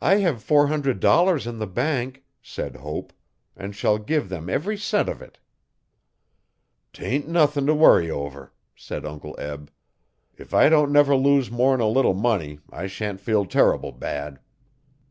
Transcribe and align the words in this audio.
'I 0.00 0.14
have 0.20 0.42
four 0.42 0.68
hundred 0.68 0.98
dollars 0.98 1.46
in 1.46 1.58
the 1.58 1.66
bank,' 1.66 2.24
said 2.40 2.76
Hope, 2.76 3.12
'and 3.54 3.76
shall 3.76 3.98
give 3.98 4.30
them 4.30 4.48
every 4.48 4.78
cent 4.78 5.10
of 5.10 5.20
it. 5.20 5.36
'Tain' 6.94 7.30
nuthin'if 7.30 7.76
worry 7.76 8.10
over,' 8.10 8.54
said 8.74 9.04
Uncle 9.04 9.36
Eb. 9.38 9.70
'If 10.38 10.54
I 10.54 10.70
don' 10.70 10.90
never 10.90 11.14
lose 11.14 11.50
more'n 11.50 11.80
a 11.80 11.86
little 11.86 12.14
money 12.14 12.60
I 12.70 12.86
shan't 12.86 13.20
feel 13.20 13.44
terrible 13.44 13.92
bad. 13.92 14.40